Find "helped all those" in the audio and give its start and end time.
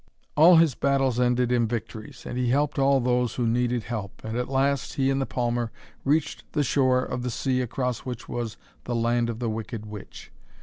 2.49-3.35